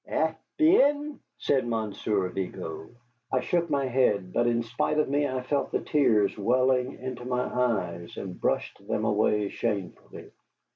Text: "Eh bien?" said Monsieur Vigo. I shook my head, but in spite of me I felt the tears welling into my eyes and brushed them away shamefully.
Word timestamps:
"Eh 0.07 0.33
bien?" 0.57 1.19
said 1.37 1.63
Monsieur 1.67 2.27
Vigo. 2.29 2.89
I 3.31 3.39
shook 3.41 3.69
my 3.69 3.85
head, 3.85 4.33
but 4.33 4.47
in 4.47 4.63
spite 4.63 4.97
of 4.97 5.07
me 5.07 5.27
I 5.27 5.43
felt 5.43 5.71
the 5.71 5.79
tears 5.79 6.35
welling 6.35 6.97
into 6.97 7.23
my 7.23 7.43
eyes 7.43 8.17
and 8.17 8.41
brushed 8.41 8.81
them 8.87 9.05
away 9.05 9.49
shamefully. 9.49 10.31